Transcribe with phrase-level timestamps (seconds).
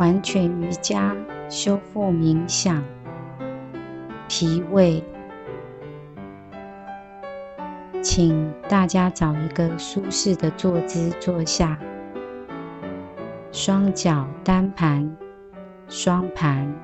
[0.00, 1.14] 完全瑜伽
[1.50, 2.82] 修复冥想
[4.30, 5.04] 脾胃，
[8.02, 11.78] 请大家找一个舒适的坐姿坐下，
[13.52, 15.14] 双脚单盘、
[15.86, 16.74] 双盘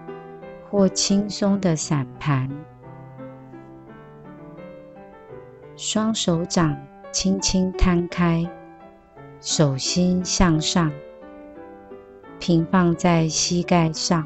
[0.69, 2.51] 或轻松的散盘，
[5.75, 6.77] 双手掌
[7.11, 8.47] 轻轻摊开，
[9.41, 10.93] 手心向上。
[12.47, 14.25] 平放在膝盖上，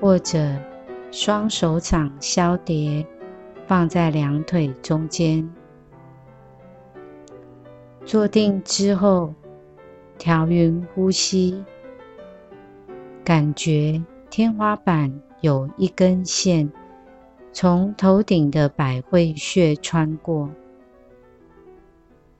[0.00, 0.54] 或者
[1.10, 3.04] 双手掌交叠
[3.66, 5.52] 放在两腿中间。
[8.06, 9.34] 坐定之后，
[10.16, 11.64] 调匀呼吸，
[13.24, 16.72] 感觉天花板有一根线
[17.52, 20.48] 从头顶的百会穴穿过，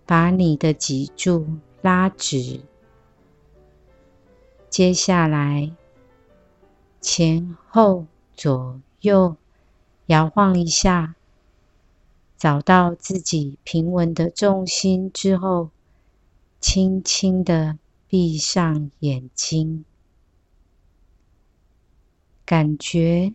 [0.07, 1.45] 把你的脊柱
[1.83, 2.61] 拉直。
[4.71, 5.73] 接下来，
[7.01, 9.37] 前后左右
[10.07, 11.16] 摇晃一下，
[12.37, 15.71] 找到自己平稳的重心之后，
[16.60, 19.85] 轻轻的闭上眼睛，
[22.45, 23.35] 感觉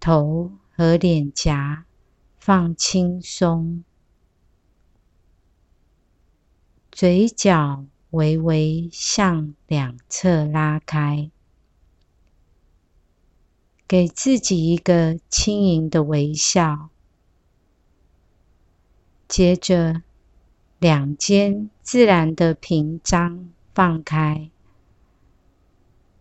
[0.00, 1.86] 头和脸颊
[2.36, 3.84] 放轻松，
[6.90, 7.86] 嘴角。
[8.10, 11.30] 微微向两侧拉开，
[13.86, 16.88] 给自己一个轻盈的微笑。
[19.28, 20.02] 接着，
[20.78, 24.50] 两肩自然的平张放开，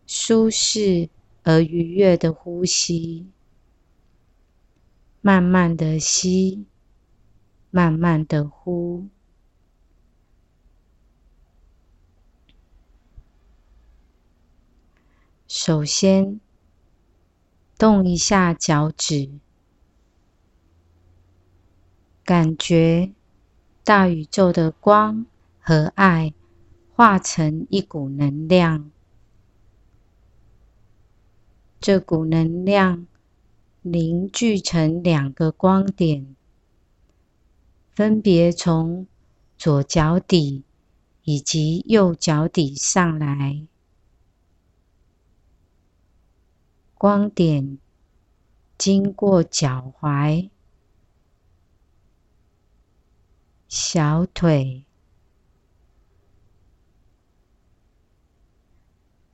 [0.08, 1.10] 舒适
[1.44, 3.28] 而愉悦的呼吸，
[5.22, 6.66] 慢慢的吸，
[7.70, 9.08] 慢慢的呼。
[15.48, 16.42] 首先，
[17.78, 19.30] 动一下脚趾，
[22.24, 23.14] 感觉
[23.84, 25.28] 大宇宙的光
[25.60, 26.34] 和爱
[26.96, 28.90] 化成一股能量。
[31.80, 33.06] 这股能量
[33.84, 36.36] 凝聚成两个光点，
[37.92, 39.06] 分别从
[39.60, 40.64] 左脚底
[41.24, 43.68] 以及右脚底上来。
[47.06, 47.78] 光点
[48.80, 50.50] 经过脚踝、
[53.68, 54.86] 小腿，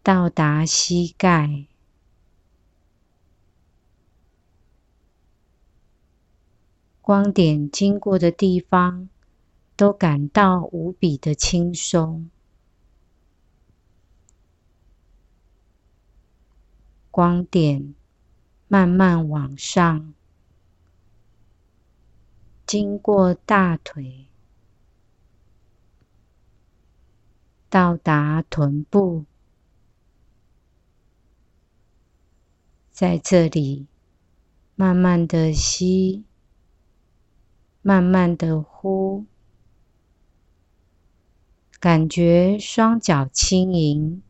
[0.03, 1.67] 到达膝盖。
[7.01, 9.07] 光点经过的地方，
[9.77, 12.29] 都感到无比的轻松。
[17.11, 17.93] 光点
[18.69, 20.13] 慢慢往上，
[22.65, 24.27] 经过大腿，
[27.69, 29.25] 到达臀部，
[32.89, 33.87] 在这里
[34.75, 36.23] 慢慢的吸，
[37.81, 39.25] 慢慢的呼，
[41.77, 44.23] 感觉双脚轻盈，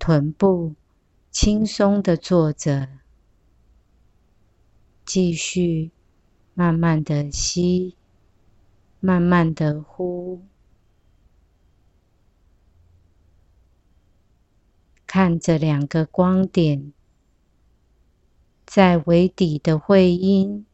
[0.00, 0.74] 臀部。
[1.32, 2.88] 轻松的坐着，
[5.06, 5.90] 继续
[6.52, 7.96] 慢慢的吸，
[9.00, 10.42] 慢慢的呼，
[15.06, 16.92] 看着两个光点
[18.66, 20.66] 在尾底的会阴，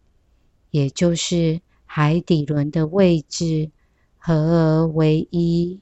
[0.72, 3.70] 也就是海底轮的位置
[4.18, 5.80] 合而为一。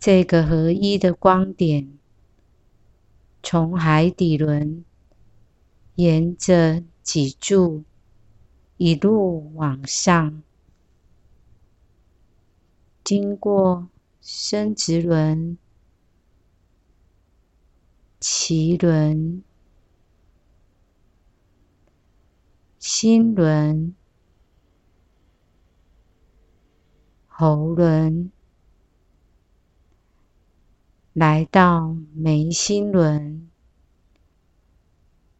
[0.00, 1.98] 这个合一的光点，
[3.42, 4.82] 从海底轮
[5.96, 7.84] 沿着脊柱
[8.78, 10.42] 一路往上，
[13.04, 13.90] 经过
[14.22, 15.58] 生殖轮、
[18.18, 19.44] 脐轮、
[22.78, 23.94] 心轮、
[27.26, 28.32] 喉轮。
[31.12, 33.50] 来到眉心轮，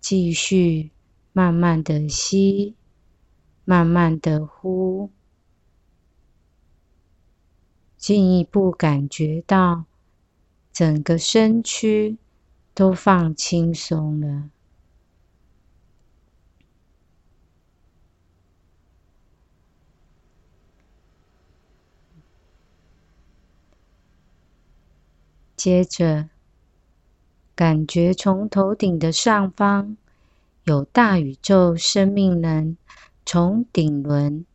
[0.01, 0.91] 继续
[1.33, 2.75] 慢慢的吸，
[3.65, 5.11] 慢慢的呼，
[7.97, 9.85] 进一步感觉到
[10.73, 12.19] 整个身躯
[12.75, 14.51] 都放轻松了。
[25.63, 26.31] 接着，
[27.55, 29.99] 感觉从头顶的上方
[30.65, 32.79] 有大宇宙生命能
[33.27, 34.47] 从顶轮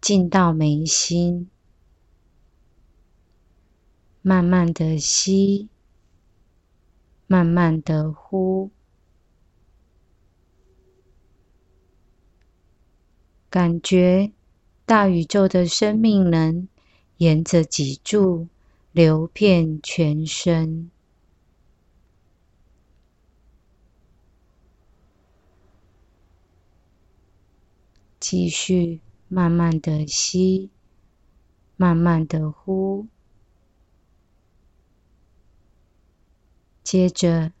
[0.00, 1.50] 进到眉心，
[4.22, 5.68] 慢慢的吸，
[7.26, 8.70] 慢慢的呼，
[13.50, 14.30] 感觉
[14.86, 16.68] 大宇宙的生命能
[17.16, 18.46] 沿着脊柱。
[18.92, 20.90] 流遍全身，
[28.20, 30.68] 继续慢慢的吸，
[31.76, 33.06] 慢慢的呼，
[36.84, 37.52] 接着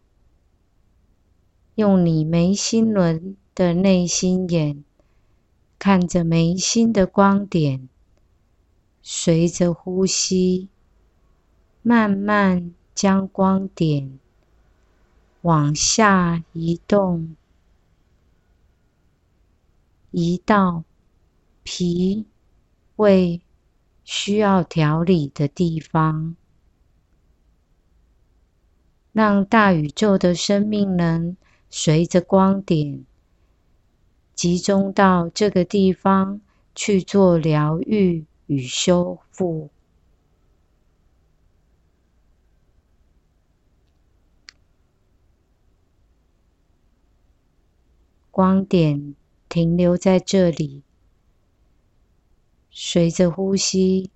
[1.76, 4.84] 用你眉心轮的内心眼，
[5.78, 7.88] 看着眉心的光点，
[9.00, 10.68] 随着呼吸。
[11.82, 14.20] 慢慢将光点
[15.40, 17.34] 往下移动，
[20.12, 20.84] 移到
[21.64, 22.24] 脾
[22.94, 23.40] 胃
[24.04, 26.36] 需要调理的地方，
[29.12, 31.36] 让大宇宙的生命能
[31.68, 33.04] 随着光点
[34.36, 36.40] 集中到这个地方
[36.76, 39.70] 去做疗愈与修复。
[48.32, 49.14] 光点
[49.46, 50.82] 停留在这里，
[52.70, 54.10] 随着呼吸，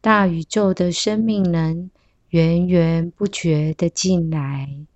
[0.00, 1.90] 大宇宙的生命能
[2.30, 4.86] 源源不绝的进来，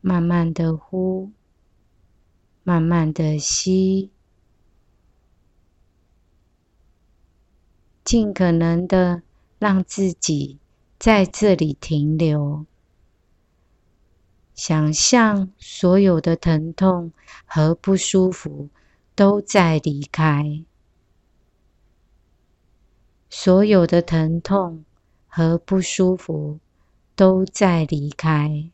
[0.00, 1.30] 慢慢的呼，
[2.62, 4.10] 慢慢的吸，
[8.02, 9.20] 尽可能的
[9.58, 10.58] 让自己
[10.98, 12.64] 在这里停留。
[14.56, 17.12] 想象所有的疼痛
[17.44, 18.70] 和不舒服
[19.14, 20.64] 都在离开，
[23.28, 24.82] 所有的疼痛
[25.28, 26.58] 和不舒服
[27.14, 28.70] 都在离开。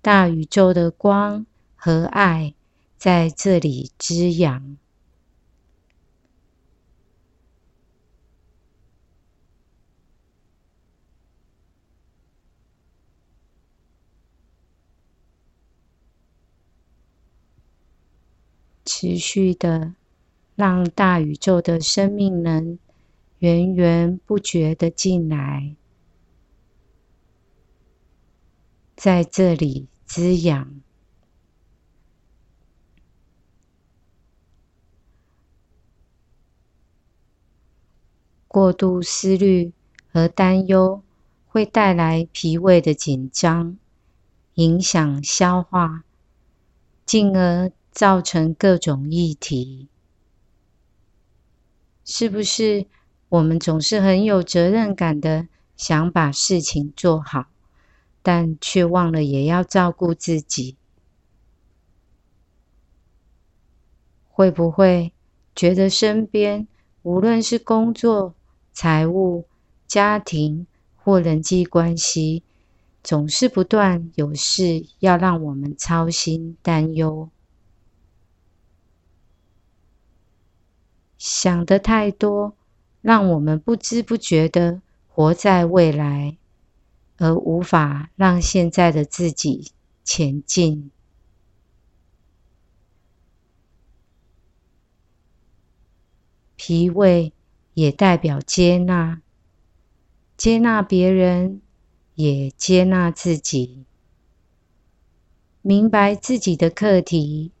[0.00, 1.44] 大宇宙的光
[1.74, 2.54] 和爱
[2.96, 4.76] 在这里滋养。
[18.94, 19.94] 持续的，
[20.54, 22.78] 让大宇宙的生命能
[23.38, 25.74] 源源不绝的进来，
[28.94, 30.82] 在这里滋养。
[38.46, 39.72] 过度思虑
[40.12, 41.02] 和担忧
[41.46, 43.78] 会带来脾胃的紧张，
[44.56, 46.04] 影响消化，
[47.06, 47.72] 进而。
[47.92, 49.86] 造成各种议题，
[52.04, 52.86] 是不是
[53.28, 55.46] 我们总是很有责任感的
[55.76, 57.46] 想把事情做好，
[58.22, 60.76] 但却忘了也要照顾自己？
[64.30, 65.12] 会不会
[65.54, 66.66] 觉得身边
[67.02, 68.34] 无论是工作、
[68.72, 69.46] 财务、
[69.86, 72.42] 家庭或人际关系，
[73.04, 77.28] 总是不断有事要让我们操心担忧？
[81.24, 82.56] 想的太多，
[83.00, 86.36] 让我们不知不觉的活在未来，
[87.16, 89.70] 而无法让现在的自己
[90.02, 90.90] 前进。
[96.56, 97.32] 脾胃
[97.74, 99.22] 也代表接纳，
[100.36, 101.62] 接纳别人，
[102.16, 103.84] 也接纳自己，
[105.60, 107.52] 明白自己的课题，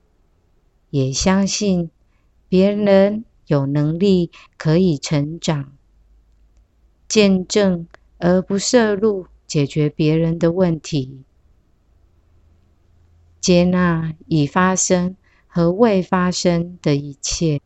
[0.90, 1.88] 也相信
[2.48, 3.24] 别人。
[3.46, 5.76] 有能力可以成长，
[7.08, 7.86] 见证
[8.18, 11.24] 而不涉入，解决别人的问题，
[13.40, 17.60] 接纳已发生和未发生的一切。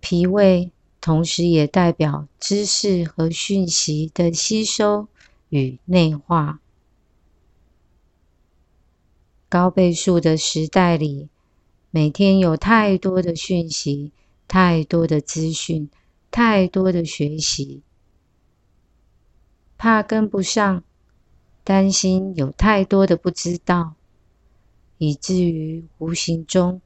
[0.00, 5.08] 脾胃同时也代表知识和讯息的吸收
[5.48, 6.60] 与内化。
[9.48, 11.28] 高倍数的时代里。
[11.94, 14.10] 每天有太多的讯息，
[14.48, 15.88] 太多的资讯，
[16.28, 17.84] 太多的学习，
[19.78, 20.82] 怕跟不上，
[21.62, 23.94] 担心有太多的不知道，
[24.98, 26.82] 以至于无形中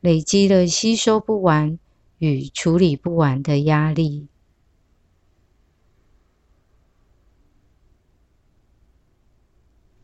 [0.00, 1.76] 累积了吸收不完
[2.18, 4.28] 与处理不完的压力。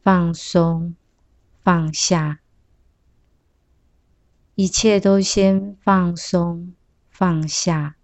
[0.02, 0.96] 放松，
[1.62, 2.39] 放下，
[4.60, 6.74] 一切都先放松，
[7.08, 7.96] 放下。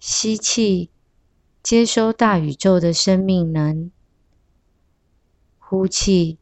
[0.00, 0.88] 吸气，
[1.62, 3.90] 接收大宇宙的生命能；
[5.58, 6.38] 呼气，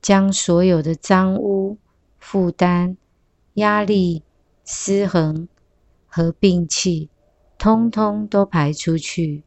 [0.00, 1.76] 将所有的脏污、
[2.18, 2.96] 负担、
[3.52, 4.22] 压力、
[4.64, 5.46] 失衡
[6.06, 7.10] 和病气，
[7.58, 9.44] 通通都排出去。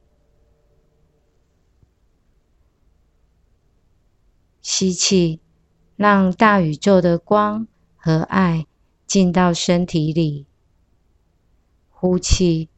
[4.61, 5.41] 吸气，
[6.01, 8.65] 让大宇宙的光和爱
[9.05, 10.45] 进到身体里；
[11.89, 12.69] 呼气。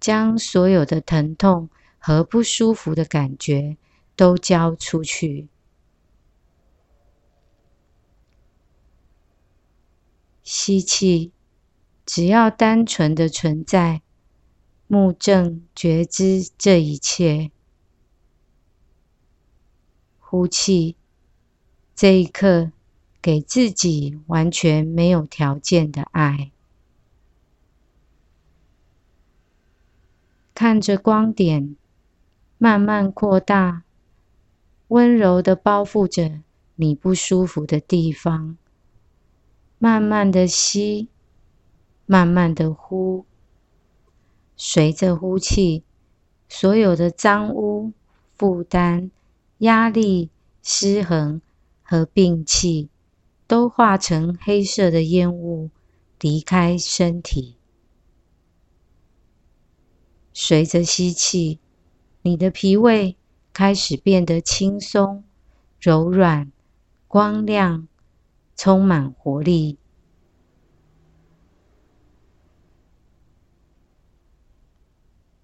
[0.00, 3.78] 将所有的疼痛和不舒服的感觉
[4.14, 5.48] 都交出去。
[10.42, 11.32] 吸气，
[12.04, 14.02] 只要单纯的存在，
[14.86, 17.50] 目正觉知这一切。
[20.18, 20.98] 呼气，
[21.94, 22.72] 这一刻
[23.22, 26.50] 给自己完全没有条件的爱。
[30.54, 31.76] 看着光点
[32.58, 33.84] 慢慢扩大，
[34.88, 36.40] 温柔的包覆着
[36.76, 38.56] 你不舒服的地方。
[39.78, 41.08] 慢慢的吸，
[42.06, 43.24] 慢慢的呼，
[44.56, 45.84] 随着呼气，
[46.48, 47.92] 所有的脏污、
[48.34, 49.10] 负担、
[49.58, 50.30] 压力、
[50.62, 51.40] 失衡
[51.84, 52.88] 和病气，
[53.46, 55.70] 都化成黑色的烟雾，
[56.18, 57.58] 离开身体。
[60.32, 61.60] 随着吸气，
[62.22, 63.16] 你的脾胃
[63.52, 65.22] 开始变得轻松、
[65.78, 66.50] 柔软、
[67.06, 67.86] 光亮，
[68.56, 69.78] 充满活力。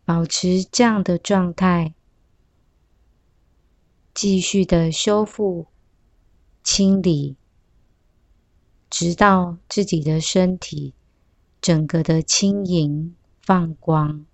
[0.05, 1.95] 保持这样的状态，
[4.13, 5.69] 继续的修复、
[6.63, 7.37] 清理，
[8.89, 10.95] 直到自己的身体
[11.61, 14.27] 整个的轻盈、放光。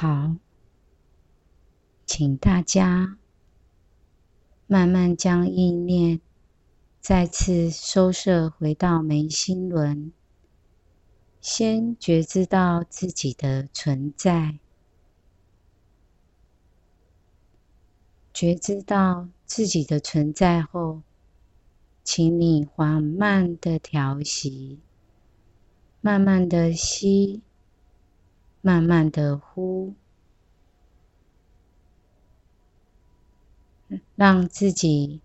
[0.00, 0.36] 好，
[2.06, 3.18] 请大家
[4.68, 6.20] 慢慢将意念
[7.00, 10.12] 再次收摄回到眉心轮，
[11.40, 14.60] 先觉知到自己的存在，
[18.32, 21.02] 觉知到自己的存在后，
[22.04, 24.78] 请你缓慢的调息，
[26.00, 27.42] 慢慢的吸。
[28.60, 29.94] 慢慢的呼，
[34.16, 35.20] 让自己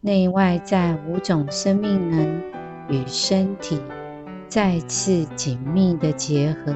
[0.00, 2.42] 内外在五种生命能
[2.88, 3.80] 与身体
[4.48, 6.74] 再次紧密的结合。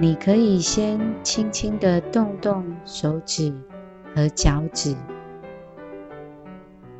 [0.00, 3.52] 你可以先轻轻的动动手指
[4.14, 4.96] 和脚趾。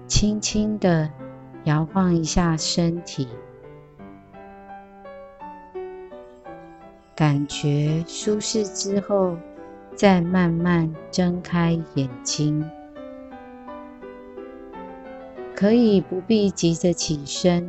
[0.09, 1.09] 轻轻的
[1.65, 3.29] 摇晃一下身体，
[7.15, 9.37] 感觉舒适之后，
[9.95, 12.65] 再慢慢睁开眼睛。
[15.55, 17.69] 可以不必急着起身，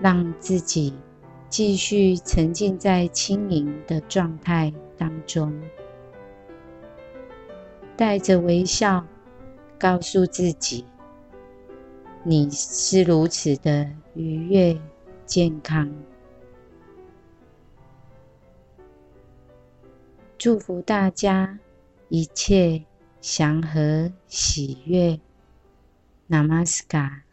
[0.00, 0.92] 让自己
[1.48, 5.52] 继续沉浸在轻盈的状态当中，
[7.96, 9.04] 带着微笑。
[9.80, 10.84] 告诉自己，
[12.22, 14.78] 你是如此的愉悦、
[15.24, 15.90] 健康。
[20.36, 21.58] 祝福大家
[22.10, 22.84] 一切
[23.22, 25.18] 祥和、喜悦。
[26.28, 27.29] Namaskar。